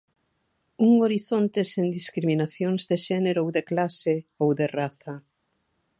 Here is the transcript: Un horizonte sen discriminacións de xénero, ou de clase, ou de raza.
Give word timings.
Un 0.87 0.93
horizonte 1.05 1.59
sen 1.71 1.85
discriminacións 1.99 2.81
de 2.89 2.97
xénero, 3.05 3.39
ou 3.43 3.49
de 3.57 3.63
clase, 3.69 4.15
ou 4.43 4.49
de 4.59 4.65
raza. 4.77 5.15